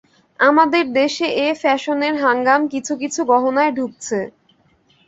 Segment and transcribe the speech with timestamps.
[0.39, 4.19] আমাদের দেশে এ ফ্যাশনের হাঙ্গাম কিছু কিছু গহনায় ঢুকছে।